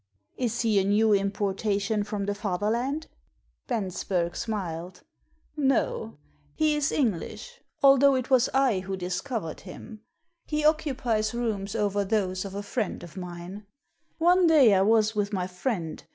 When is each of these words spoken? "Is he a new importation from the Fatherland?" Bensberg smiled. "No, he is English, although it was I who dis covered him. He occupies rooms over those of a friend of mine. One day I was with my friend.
"Is 0.35 0.61
he 0.61 0.79
a 0.79 0.83
new 0.83 1.13
importation 1.13 2.03
from 2.03 2.25
the 2.25 2.33
Fatherland?" 2.33 3.05
Bensberg 3.69 4.35
smiled. 4.35 5.03
"No, 5.55 6.17
he 6.55 6.75
is 6.75 6.91
English, 6.91 7.61
although 7.83 8.15
it 8.15 8.31
was 8.31 8.49
I 8.51 8.79
who 8.79 8.97
dis 8.97 9.21
covered 9.21 9.59
him. 9.59 10.01
He 10.47 10.65
occupies 10.65 11.35
rooms 11.35 11.75
over 11.75 12.03
those 12.03 12.45
of 12.45 12.55
a 12.55 12.63
friend 12.63 13.03
of 13.03 13.15
mine. 13.15 13.67
One 14.17 14.47
day 14.47 14.73
I 14.73 14.81
was 14.81 15.13
with 15.15 15.31
my 15.33 15.45
friend. 15.45 16.03